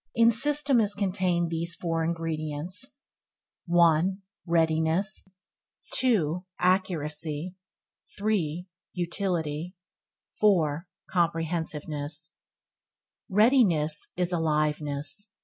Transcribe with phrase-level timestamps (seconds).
[0.15, 2.97] In system is contained these four ingredients:
[3.67, 4.23] 1.
[4.47, 5.27] Readiness
[5.93, 6.43] 2.
[6.59, 7.53] Reccuracy
[8.17, 8.67] 3.
[8.93, 9.75] Utility
[10.39, 10.87] 4.
[11.07, 12.33] Comprehensiveness
[13.29, 15.33] Readiness is aliveness.